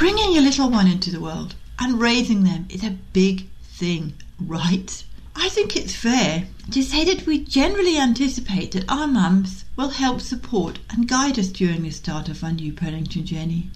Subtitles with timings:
[0.00, 5.04] Bringing a little one into the world and raising them is a big thing, right?
[5.36, 10.22] I think it's fair to say that we generally anticipate that our mums will help
[10.22, 13.70] support and guide us during the start of our new parenting journey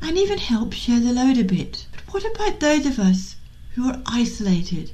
[0.00, 1.88] and even help share the load a bit.
[1.90, 3.34] But what about those of us
[3.74, 4.92] who are isolated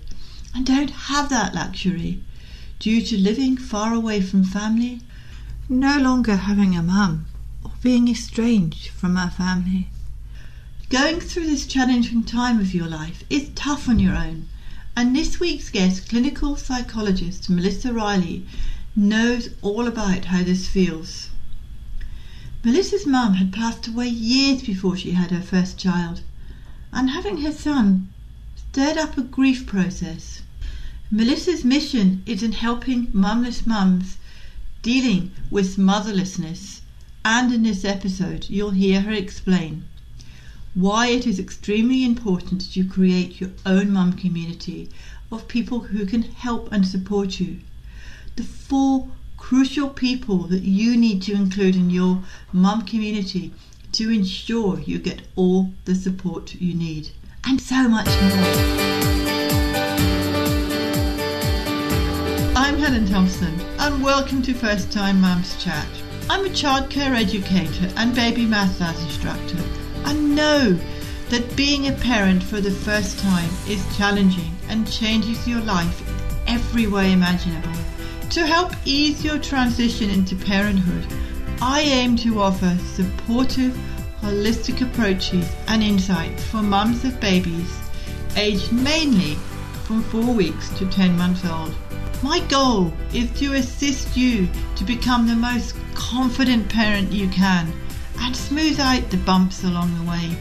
[0.55, 2.23] and don't have that luxury
[2.79, 5.03] due to living far away from family,
[5.69, 7.27] no longer having a mum,
[7.63, 9.91] or being estranged from our family?
[10.89, 14.47] Going through this challenging time of your life is tough on your own
[14.97, 18.47] and this week's guest, clinical psychologist Melissa Riley,
[18.95, 21.31] knows all about how this feels.
[22.63, 26.21] Melissa's mum had passed away years before she had her first child,
[26.93, 28.07] and having her son
[28.71, 30.43] stirred up a grief process.
[31.11, 34.19] Melissa's mission is in helping mumless mums
[34.83, 36.83] dealing with motherlessness,
[37.25, 39.83] and in this episode, you'll hear her explain
[40.77, 44.91] why it is extremely important that you create your own mum community
[45.33, 47.57] of people who can help and support you.
[48.37, 53.55] The four crucial people that you need to include in your mum community
[53.93, 57.09] to ensure you get all the support you need,
[57.47, 58.45] and so much more.
[62.55, 65.89] I'm Helen Thompson, and welcome to First Time Mums Chat.
[66.29, 70.79] I'm a childcare educator and baby massage instructor I know
[71.31, 76.01] that being a parent for the first time is challenging and changes your life
[76.47, 77.75] every way imaginable.
[78.31, 81.05] To help ease your transition into parenthood,
[81.61, 83.77] I aim to offer supportive,
[84.23, 87.77] holistic approaches and insights for mums of babies
[88.37, 89.35] aged mainly
[89.87, 91.75] from 4 weeks to 10 months old.
[92.23, 97.73] My goal is to assist you to become the most confident parent you can
[98.21, 100.37] and smooth out the bumps along the way.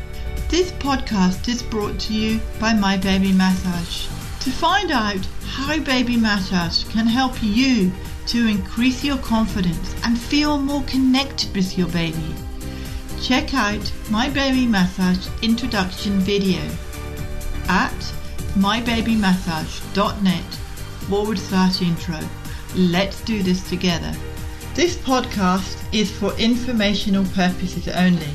[0.50, 4.08] This podcast is brought to you by My Baby Massage.
[4.44, 7.92] To find out how Baby Massage can help you
[8.28, 12.36] to increase your confidence and feel more connected with your baby,
[13.22, 16.62] check out My Baby Massage introduction video
[17.68, 18.14] at
[18.56, 20.54] mybabymassage.net
[21.10, 22.20] forward slash intro.
[22.76, 24.14] Let's do this together.
[24.76, 28.28] This podcast is for informational purposes only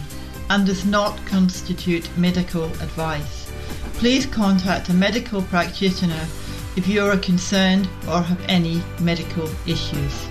[0.48, 3.52] and does not constitute medical advice.
[3.98, 6.26] Please contact a medical practitioner
[6.76, 10.28] if you are concerned or have any medical issues.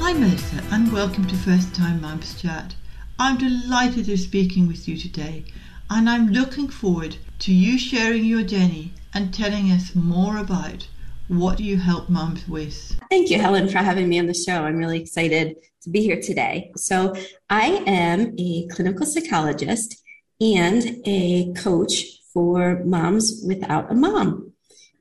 [0.00, 2.74] Hi Melissa and welcome to First Time Mums Chat.
[3.18, 5.44] I'm delighted to be speaking with you today
[5.88, 10.86] and I'm looking forward to you sharing your journey and telling us more about
[11.30, 12.98] what do you help moms with?
[13.08, 14.64] Thank you, Helen, for having me on the show.
[14.64, 16.72] I'm really excited to be here today.
[16.76, 17.14] So,
[17.48, 20.02] I am a clinical psychologist
[20.40, 22.02] and a coach
[22.34, 24.52] for moms without a mom.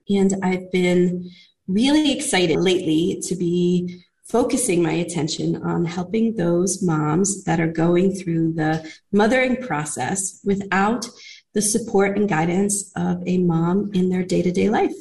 [0.08, 1.32] And I've been
[1.68, 8.14] really excited lately to be focusing my attention on helping those moms that are going
[8.14, 11.08] through the mothering process without
[11.54, 14.94] the support and guidance of a mom in their day to day life.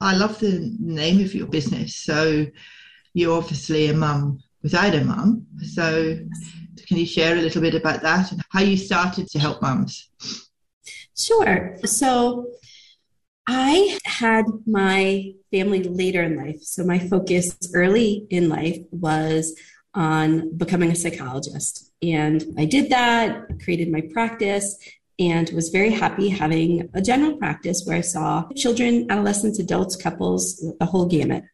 [0.00, 1.96] I love the name of your business.
[1.96, 2.46] So
[3.12, 5.46] you're obviously a mum without a mum.
[5.62, 6.18] So
[6.86, 10.10] can you share a little bit about that and how you started to help mums?
[11.16, 11.76] Sure.
[11.84, 12.46] So
[13.46, 16.62] I had my family later in life.
[16.62, 19.58] So my focus early in life was
[19.94, 21.92] on becoming a psychologist.
[22.02, 24.78] And I did that, created my practice,
[25.20, 30.64] and was very happy having a general practice where I saw children, adolescents, adults, couples,
[30.80, 31.44] the whole gamut.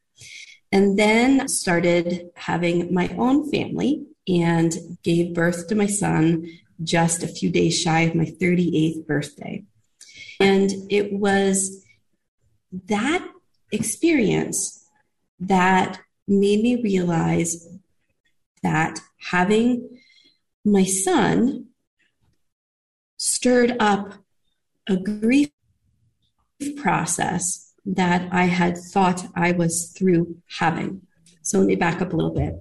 [0.71, 4.73] And then started having my own family and
[5.03, 6.47] gave birth to my son
[6.83, 9.65] just a few days shy of my 38th birthday.
[10.39, 11.85] And it was
[12.89, 13.27] that
[13.73, 14.87] experience
[15.41, 17.69] that made me realize
[18.63, 20.01] that having
[20.65, 21.67] my son
[23.17, 24.15] stirred up
[24.89, 25.51] a grief
[26.77, 31.03] process that I had thought I was through having.
[31.43, 32.55] So let me back up a little bit.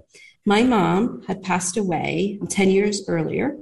[0.45, 3.57] My mom had passed away 10 years earlier,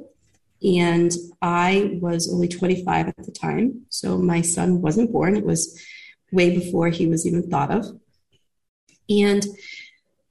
[0.62, 3.86] and I was only 25 at the time.
[3.90, 5.38] So my son wasn't born.
[5.38, 5.82] It was
[6.32, 7.86] way before he was even thought of.
[9.10, 9.46] And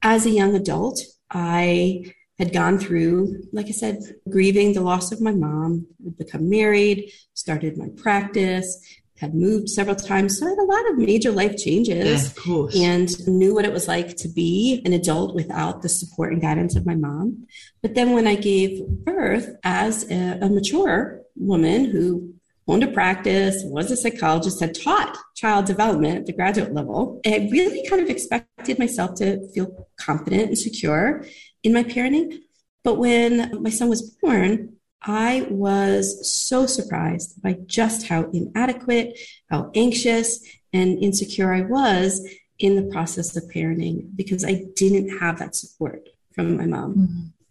[0.03, 1.01] as a young adult,
[1.31, 3.99] I had gone through, like I said,
[4.29, 8.79] grieving the loss of my mom, had become married, started my practice,
[9.23, 10.39] had moved several times.
[10.39, 13.87] So I had a lot of major life changes yeah, and knew what it was
[13.87, 17.47] like to be an adult without the support and guidance of my mom.
[17.83, 22.35] But then when I gave birth as a, a mature woman who
[22.69, 27.21] owned a practice, was a psychologist, had taught child development at the graduate level.
[27.25, 31.25] And I really kind of expected myself to feel confident and secure
[31.63, 32.41] in my parenting.
[32.85, 39.19] But when my son was born, I was so surprised by just how inadequate,
[39.51, 40.41] how anxious,
[40.73, 42.27] and insecure I was
[42.59, 46.95] in the process of parenting because I didn't have that support from my mom.
[46.95, 47.42] Mm-hmm.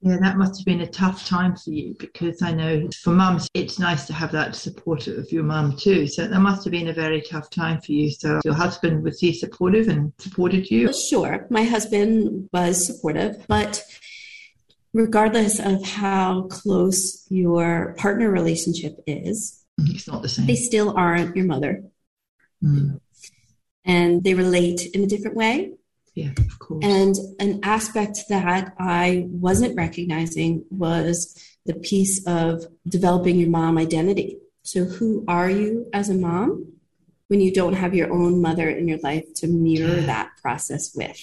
[0.00, 3.48] Yeah, that must have been a tough time for you because I know for mums,
[3.52, 6.06] it's nice to have that support of your mum too.
[6.06, 8.10] So that must have been a very tough time for you.
[8.10, 10.92] So your husband, was he supportive and supported you?
[10.92, 11.48] Sure.
[11.50, 13.82] My husband was supportive, but
[14.92, 20.46] regardless of how close your partner relationship is, it's not the same.
[20.46, 21.82] They still aren't your mother.
[22.62, 23.00] Mm.
[23.84, 25.72] And they relate in a different way.
[26.18, 26.84] Yeah, of course.
[26.84, 34.38] And an aspect that I wasn't recognizing was the piece of developing your mom identity.
[34.64, 36.72] So, who are you as a mom
[37.28, 41.20] when you don't have your own mother in your life to mirror that process with?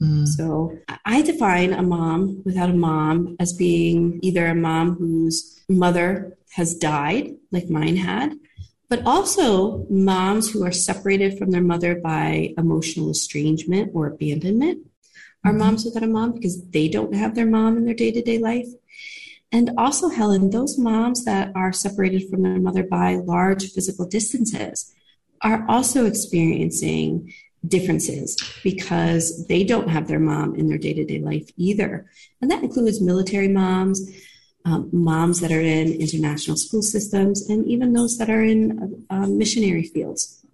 [0.00, 0.28] Mm.
[0.28, 6.38] So, I define a mom without a mom as being either a mom whose mother
[6.52, 8.38] has died, like mine had,
[8.90, 14.84] but also moms who are separated from their mother by emotional estrangement or abandonment
[15.44, 15.60] are mm-hmm.
[15.60, 18.36] moms without a mom because they don't have their mom in their day to day
[18.36, 18.66] life.
[19.52, 24.92] And also, Helen, those moms that are separated from their mother by large physical distances
[25.40, 27.32] are also experiencing
[27.66, 32.10] differences because they don't have their mom in their day to day life either.
[32.40, 34.00] And that includes military moms,
[34.64, 39.26] um, moms that are in international school systems, and even those that are in uh,
[39.26, 40.44] missionary fields.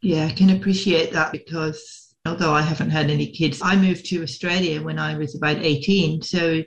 [0.00, 4.22] Yeah, I can appreciate that because although I haven't had any kids, I moved to
[4.22, 6.22] Australia when I was about 18.
[6.22, 6.62] So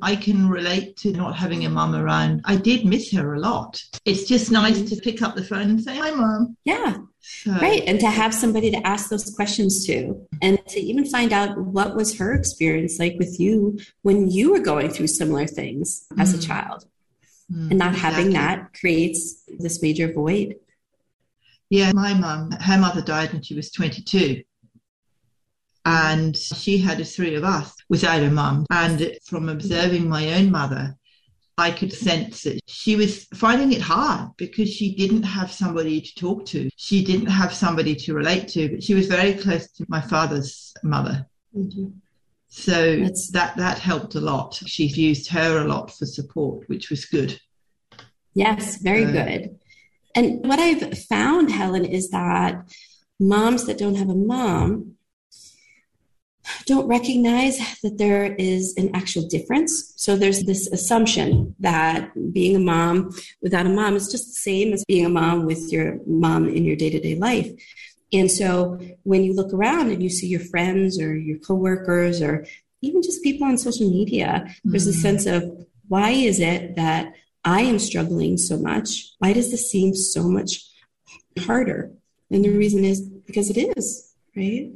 [0.00, 2.42] I can relate to not having a mum around.
[2.44, 3.82] I did miss her a lot.
[4.04, 4.94] It's just nice mm-hmm.
[4.94, 6.56] to pick up the phone and say, Hi, mom.
[6.64, 6.98] Yeah.
[7.22, 7.52] So.
[7.52, 7.82] Right.
[7.86, 11.94] And to have somebody to ask those questions to, and to even find out what
[11.94, 16.20] was her experience like with you when you were going through similar things mm.
[16.20, 16.46] as a mm.
[16.46, 16.84] child.
[17.50, 18.00] Mm, and not exactly.
[18.00, 20.56] having that creates this major void.
[21.70, 24.42] Yeah, my mum, her mother died when she was 22.
[25.84, 28.66] And she had us three of us without a mum.
[28.70, 30.96] And from observing my own mother,
[31.58, 36.14] I could sense that she was finding it hard because she didn't have somebody to
[36.14, 36.70] talk to.
[36.76, 40.72] She didn't have somebody to relate to, but she was very close to my father's
[40.82, 41.26] mother.
[41.54, 41.88] Mm-hmm.
[42.48, 43.30] So That's...
[43.32, 44.54] that that helped a lot.
[44.66, 47.38] She used her a lot for support, which was good.
[48.34, 49.58] Yes, very uh, good.
[50.14, 52.66] And what I've found, Helen, is that
[53.18, 54.96] moms that don't have a mom
[56.66, 59.92] don't recognize that there is an actual difference.
[59.96, 63.10] So there's this assumption that being a mom
[63.40, 66.64] without a mom is just the same as being a mom with your mom in
[66.64, 67.50] your day to day life.
[68.12, 72.46] And so when you look around and you see your friends or your coworkers or
[72.82, 74.70] even just people on social media, mm-hmm.
[74.70, 75.02] there's a mm.
[75.02, 77.14] sense of why is it that
[77.44, 79.12] I am struggling so much?
[79.18, 80.68] Why does this seem so much
[81.40, 81.92] harder?
[82.30, 84.70] And the reason is because it is, right?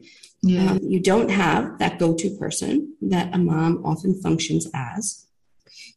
[0.46, 0.72] Yeah.
[0.72, 5.26] Um, you don't have that go to person that a mom often functions as.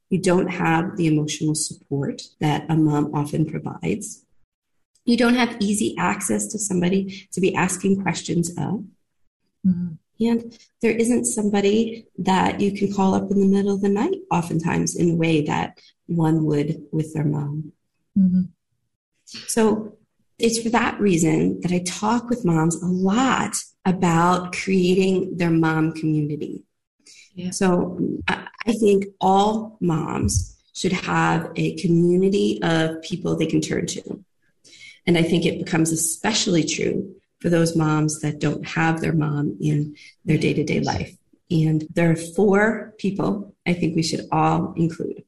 [0.09, 4.25] You don't have the emotional support that a mom often provides.
[5.05, 8.85] You don't have easy access to somebody to be asking questions of.
[9.65, 9.93] Mm-hmm.
[10.21, 14.17] And there isn't somebody that you can call up in the middle of the night,
[14.31, 17.71] oftentimes, in a way that one would with their mom.
[18.17, 18.41] Mm-hmm.
[19.25, 19.97] So
[20.39, 25.93] it's for that reason that I talk with moms a lot about creating their mom
[25.93, 26.63] community.
[27.33, 27.51] Yeah.
[27.51, 34.23] So I think all moms should have a community of people they can turn to.
[35.05, 39.57] And I think it becomes especially true for those moms that don't have their mom
[39.61, 39.95] in
[40.25, 41.15] their day to day life.
[41.49, 45.23] And there are four people I think we should all include.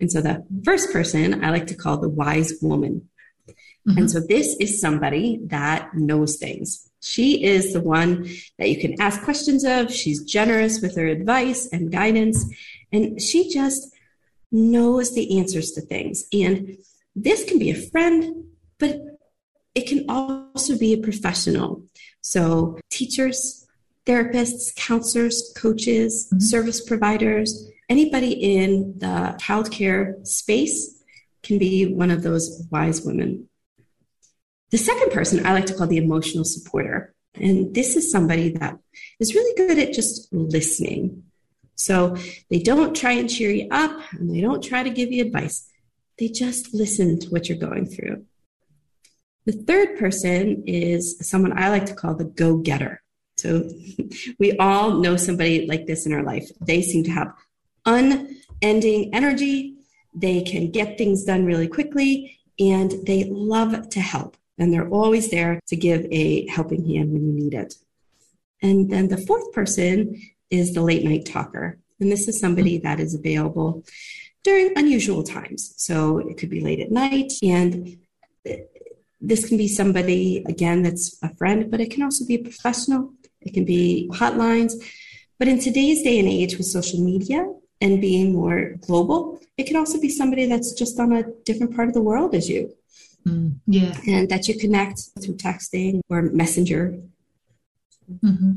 [0.00, 3.08] And so the first person I like to call the wise woman.
[3.48, 3.98] Mm-hmm.
[3.98, 6.90] And so this is somebody that knows things.
[7.02, 9.92] She is the one that you can ask questions of.
[9.92, 12.44] She's generous with her advice and guidance,
[12.92, 13.94] and she just
[14.50, 16.24] knows the answers to things.
[16.32, 16.78] And
[17.14, 18.46] this can be a friend,
[18.78, 19.00] but
[19.74, 21.82] it can also be a professional.
[22.22, 23.66] So, teachers,
[24.06, 26.40] therapists, counselors, coaches, mm-hmm.
[26.40, 30.93] service providers, anybody in the childcare space
[31.44, 33.48] can be one of those wise women.
[34.70, 37.14] The second person I like to call the emotional supporter.
[37.34, 38.78] And this is somebody that
[39.20, 41.24] is really good at just listening.
[41.76, 42.16] So
[42.50, 45.68] they don't try and cheer you up and they don't try to give you advice.
[46.18, 48.24] They just listen to what you're going through.
[49.46, 53.02] The third person is someone I like to call the go getter.
[53.36, 53.68] So
[54.38, 56.48] we all know somebody like this in our life.
[56.60, 57.32] They seem to have
[57.84, 59.73] unending energy.
[60.14, 64.36] They can get things done really quickly and they love to help.
[64.58, 67.74] And they're always there to give a helping hand when you need it.
[68.62, 71.78] And then the fourth person is the late night talker.
[72.00, 72.86] And this is somebody mm-hmm.
[72.86, 73.84] that is available
[74.44, 75.74] during unusual times.
[75.76, 77.32] So it could be late at night.
[77.42, 77.98] And
[79.20, 83.12] this can be somebody, again, that's a friend, but it can also be a professional.
[83.40, 84.74] It can be hotlines.
[85.38, 89.76] But in today's day and age with social media and being more global, it can
[89.76, 92.74] also be somebody that's just on a different part of the world as you.
[93.26, 93.96] Mm, yeah.
[94.06, 96.98] And that you connect through texting or messenger.
[98.22, 98.52] Mm-hmm.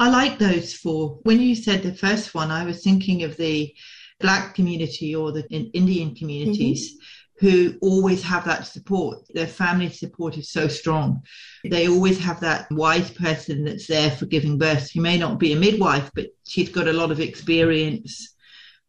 [0.00, 1.18] I like those four.
[1.24, 3.74] When you said the first one, I was thinking of the
[4.20, 6.92] Black community or the Indian communities.
[6.92, 7.04] Mm-hmm
[7.42, 9.18] who always have that support.
[9.34, 11.22] Their family support is so strong.
[11.64, 14.88] They always have that wise person that's there for giving birth.
[14.90, 18.31] She may not be a midwife, but she's got a lot of experience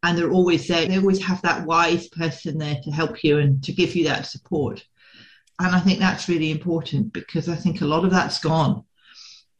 [0.04, 0.86] and they're always there.
[0.86, 4.26] They always have that wise person there to help you and to give you that
[4.26, 4.84] support.
[5.58, 8.84] And I think that's really important because I think a lot of that's gone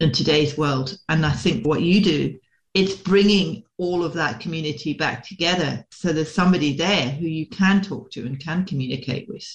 [0.00, 0.98] in today's world.
[1.08, 2.38] And I think what you do,
[2.74, 5.86] it's bringing all of that community back together.
[5.90, 9.46] So there's somebody there who you can talk to and can communicate with.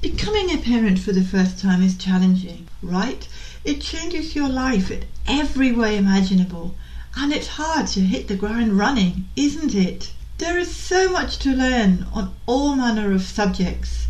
[0.00, 3.26] Becoming a parent for the first time is challenging, right?
[3.64, 6.76] It changes your life in every way imaginable.
[7.16, 10.12] And it's hard to hit the ground running, isn't it?
[10.38, 14.06] There is so much to learn on all manner of subjects,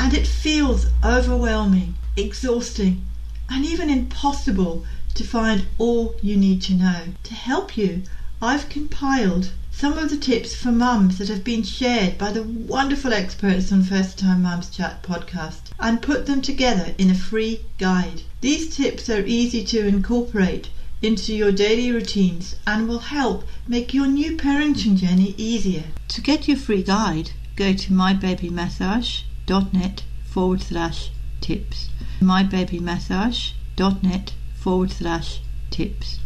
[0.00, 3.04] and it feels overwhelming, exhausting,
[3.48, 4.84] and even impossible
[5.14, 7.12] to find all you need to know.
[7.22, 8.02] To help you,
[8.42, 13.12] I've compiled some of the tips for mums that have been shared by the wonderful
[13.12, 18.22] experts on First Time Mums Chat podcast and put them together in a free guide.
[18.40, 20.68] These tips are easy to incorporate
[21.02, 25.84] into your daily routines and will help make your new parenting journey easier.
[26.08, 31.90] To get your free guide, go to mybabymassage.net forward slash tips.
[32.20, 35.40] mybabymassage.net forward slash
[35.70, 36.18] tips.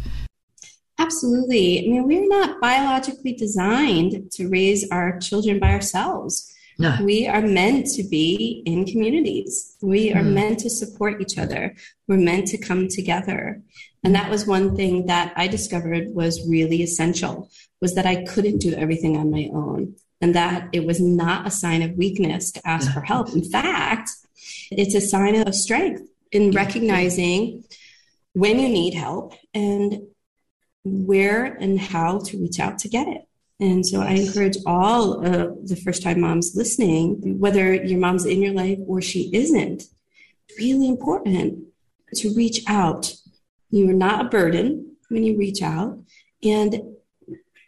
[0.97, 1.79] Absolutely.
[1.79, 6.53] I mean, we're not biologically designed to raise our children by ourselves.
[6.77, 6.97] No.
[7.01, 9.77] We are meant to be in communities.
[9.81, 10.33] We are mm.
[10.33, 11.75] meant to support each other.
[12.07, 13.61] We're meant to come together.
[14.05, 17.49] And that was one thing that I discovered was really essential
[17.81, 21.51] was that I couldn't do everything on my own and that it was not a
[21.51, 23.33] sign of weakness to ask for help.
[23.33, 24.11] In fact,
[24.69, 27.63] it's a sign of strength in recognizing
[28.33, 30.03] when you need help and
[30.83, 33.27] where and how to reach out to get it.
[33.59, 38.43] And so I encourage all of the first time moms listening, whether your mom's in
[38.43, 39.81] your life or she isn't,
[40.59, 41.63] really important
[42.17, 43.15] to reach out
[43.69, 45.99] you are not a burden when you reach out,
[46.43, 46.81] and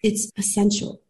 [0.04, 1.02] it's essential.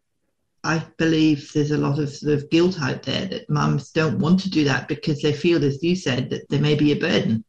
[0.64, 4.40] I believe there's a lot of sort of guilt out there that mums don't want
[4.40, 7.44] to do that because they feel, as you said, that there may be a burden.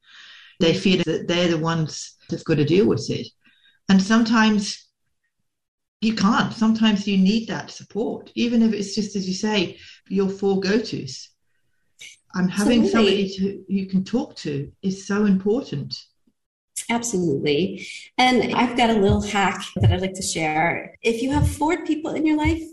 [0.60, 3.28] They feel that they're the ones that's got to deal with it.
[3.90, 4.88] And sometimes
[6.02, 6.54] you can't.
[6.54, 10.80] Sometimes you need that support, even if it's just, as you say, your four go
[10.80, 11.30] tos.
[12.36, 15.98] And having somebody to, you can talk to is so important.
[16.90, 17.88] Absolutely.
[18.18, 20.98] And I've got a little hack that I'd like to share.
[21.02, 22.64] If you have four people in your life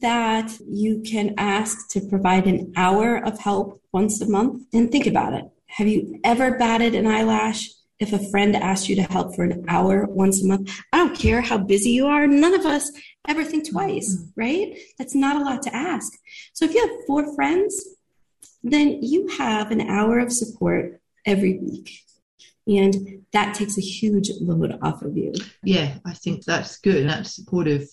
[0.00, 5.06] that you can ask to provide an hour of help once a month, and think
[5.06, 5.44] about it.
[5.66, 7.68] Have you ever batted an eyelash
[7.98, 10.72] if a friend asked you to help for an hour once a month?
[10.92, 12.26] I don't care how busy you are.
[12.26, 12.90] None of us
[13.28, 14.40] ever think twice, mm-hmm.
[14.40, 14.78] right?
[14.98, 16.12] That's not a lot to ask.
[16.54, 17.86] So if you have four friends,
[18.62, 22.00] then you have an hour of support every week.
[22.66, 25.32] And that takes a huge load off of you.
[25.64, 27.08] Yeah, I think that's good.
[27.08, 27.88] That's supportive.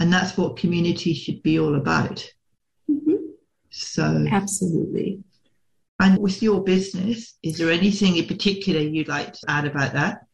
[0.00, 2.28] And that's what community should be all about.
[2.90, 3.16] Mm-hmm.
[3.70, 5.22] So, absolutely.
[6.00, 10.26] And with your business, is there anything in particular you'd like to add about that?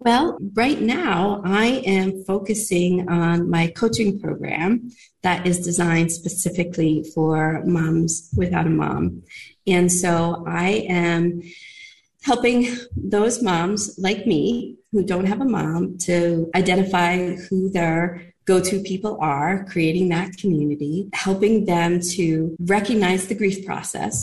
[0.00, 4.90] Well, right now I am focusing on my coaching program
[5.22, 9.22] that is designed specifically for moms without a mom.
[9.66, 11.42] And so I am
[12.30, 12.58] helping
[12.94, 17.12] those moms like me who don't have a mom to identify
[17.44, 18.00] who their
[18.44, 24.14] go to people are, creating that community, helping them to recognize the grief process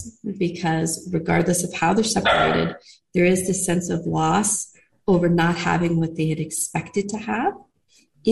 [0.46, 2.76] because regardless of how they're separated,
[3.14, 4.50] there is this sense of loss
[5.08, 7.54] over not having what they had expected to have.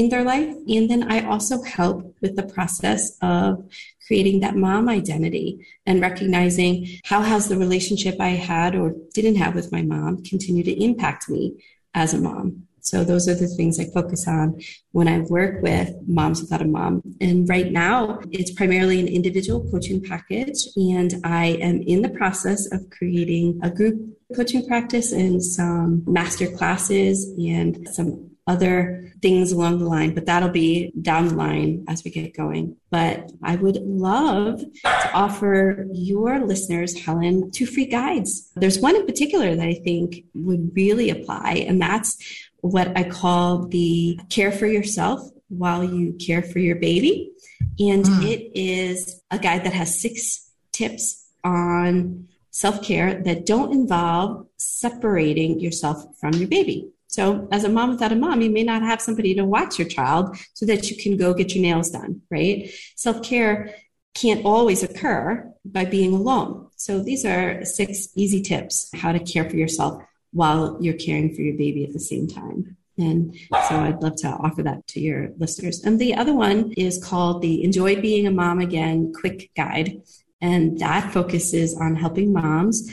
[0.01, 0.53] in their life.
[0.75, 3.63] And then I also help with the process of
[4.05, 9.55] creating that mom identity and recognizing how has the relationship I had or didn't have
[9.55, 12.67] with my mom continue to impact me as a mom.
[12.83, 16.65] So those are the things I focus on when I work with moms without a
[16.65, 17.01] mom.
[17.21, 20.67] And right now, it's primarily an individual coaching package.
[20.75, 26.51] And I am in the process of creating a group coaching practice and some master
[26.51, 32.03] classes and some other things along the line, but that'll be down the line as
[32.03, 32.75] we get going.
[32.89, 38.51] But I would love to offer your listeners, Helen, two free guides.
[38.55, 42.17] There's one in particular that I think would really apply, and that's
[42.57, 47.31] what I call the care for yourself while you care for your baby.
[47.79, 48.23] And mm.
[48.23, 55.59] it is a guide that has six tips on self care that don't involve separating
[55.59, 56.92] yourself from your baby.
[57.13, 59.87] So, as a mom without a mom, you may not have somebody to watch your
[59.87, 62.71] child so that you can go get your nails done, right?
[62.95, 63.75] Self care
[64.15, 66.69] can't always occur by being alone.
[66.75, 70.01] So, these are six easy tips how to care for yourself
[70.31, 72.77] while you're caring for your baby at the same time.
[72.97, 75.83] And so I'd love to offer that to your listeners.
[75.83, 80.01] And the other one is called the Enjoy Being a Mom Again Quick Guide.
[80.41, 82.91] And that focuses on helping moms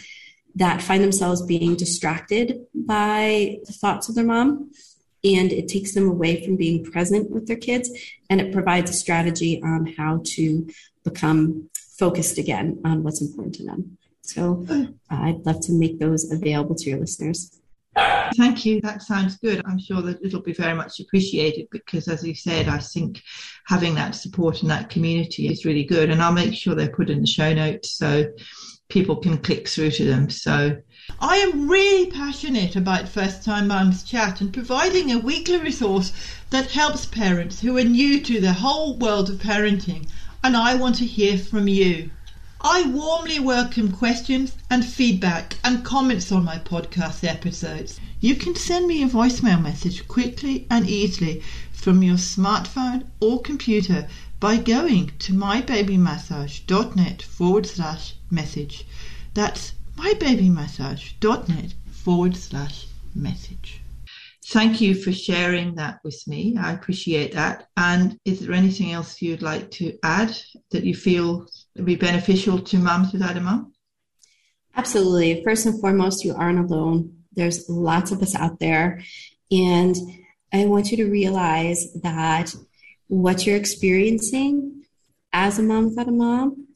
[0.55, 4.71] that find themselves being distracted by the thoughts of their mom
[5.23, 7.91] and it takes them away from being present with their kids
[8.29, 10.69] and it provides a strategy on how to
[11.05, 16.31] become focused again on what's important to them so uh, i'd love to make those
[16.31, 17.61] available to your listeners
[18.37, 18.81] Thank you.
[18.81, 19.63] That sounds good.
[19.67, 23.21] I'm sure that it'll be very much appreciated because, as you said, I think
[23.67, 26.11] having that support in that community is really good.
[26.11, 28.31] And I'll make sure they're put in the show notes so
[28.91, 30.29] people can click through to them.
[30.29, 30.77] So
[31.21, 36.13] I am really passionate about First Time Mums Chat and providing a weekly resource
[36.51, 40.09] that helps parents who are new to the whole world of parenting.
[40.45, 42.11] And I want to hear from you.
[42.61, 47.99] I warmly welcome questions and feedback and comments on my podcast episodes.
[48.21, 54.07] You can send me a voicemail message quickly and easily from your smartphone or computer
[54.41, 58.87] by going to mybabymassage.net forward slash message.
[59.35, 63.83] That's mybabymassage.net forward slash message.
[64.47, 66.57] Thank you for sharing that with me.
[66.59, 67.69] I appreciate that.
[67.77, 70.37] And is there anything else you'd like to add
[70.73, 73.73] that you feel would be beneficial to moms without a mom?
[74.75, 75.45] Absolutely.
[75.45, 77.17] First and foremost, you aren't alone.
[77.33, 79.03] There's lots of us out there.
[79.51, 79.95] And
[80.53, 82.55] I want you to realize that
[83.07, 84.85] what you're experiencing
[85.33, 86.67] as a mom without a mom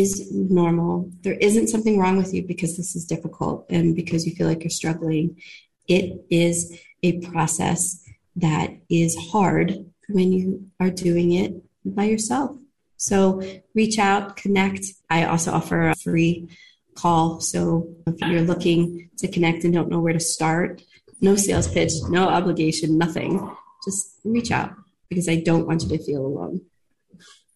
[0.00, 1.10] is normal.
[1.22, 4.62] There isn't something wrong with you because this is difficult and because you feel like
[4.62, 5.40] you're struggling.
[5.86, 8.02] It is a process
[8.36, 11.52] that is hard when you are doing it
[11.84, 12.56] by yourself.
[12.96, 13.42] So
[13.74, 14.84] reach out, connect.
[15.08, 16.48] I also offer a free
[16.94, 17.40] call.
[17.40, 20.82] So if you're looking to connect and don't know where to start,
[21.20, 23.32] no sales pitch, no obligation, nothing.
[23.84, 24.72] Just reach out
[25.08, 26.62] because I don't want you to feel alone.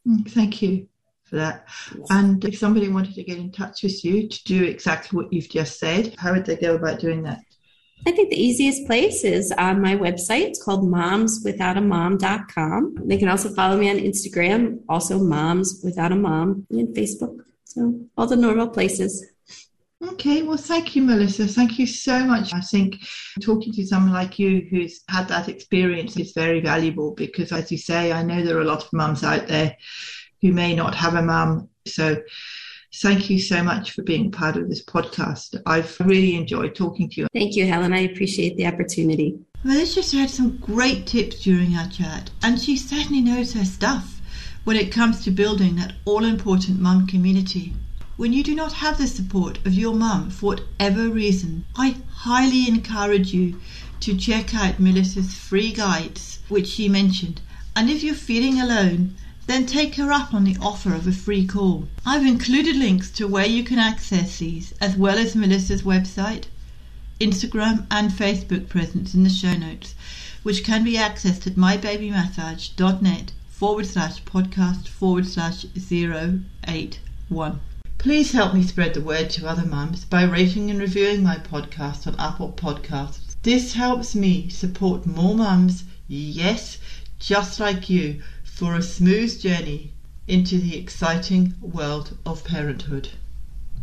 [0.06, 0.88] Mm, thank you
[1.34, 1.66] for that.
[2.10, 5.48] And if somebody wanted to get in touch with you to do exactly what you've
[5.48, 7.40] just said, how would they go about doing that?
[8.06, 10.42] I think the easiest place is on my website.
[10.42, 12.96] It's called momswithoutamom.com.
[13.06, 17.38] They can also follow me on Instagram, also Moms Without a Mom, and Facebook.
[17.64, 19.26] So all the normal places.
[20.02, 21.46] Okay, well, thank you, Melissa.
[21.46, 22.52] Thank you so much.
[22.52, 22.96] I think
[23.40, 27.78] talking to someone like you who's had that experience is very valuable because, as you
[27.78, 29.74] say, I know there are a lot of mums out there
[30.44, 31.70] who may not have a mum.
[31.86, 32.22] So,
[32.96, 35.58] thank you so much for being part of this podcast.
[35.64, 37.28] I've really enjoyed talking to you.
[37.32, 37.94] Thank you, Helen.
[37.94, 39.38] I appreciate the opportunity.
[39.62, 44.20] Melissa shared some great tips during our chat, and she certainly knows her stuff
[44.64, 47.72] when it comes to building that all important mum community.
[48.18, 52.68] When you do not have the support of your mum for whatever reason, I highly
[52.68, 53.58] encourage you
[54.00, 57.40] to check out Melissa's free guides, which she mentioned.
[57.74, 61.46] And if you're feeling alone, then take her up on the offer of a free
[61.46, 61.88] call.
[62.06, 66.44] I've included links to where you can access these, as well as Melissa's website,
[67.20, 69.94] Instagram, and Facebook presence in the show notes,
[70.42, 77.60] which can be accessed at mybabymassage.net forward slash podcast forward slash 081.
[77.98, 82.06] Please help me spread the word to other mums by rating and reviewing my podcast
[82.06, 83.36] on Apple Podcasts.
[83.42, 86.78] This helps me support more mums, yes,
[87.18, 88.22] just like you,
[88.54, 89.90] for a smooth journey
[90.28, 93.08] into the exciting world of parenthood.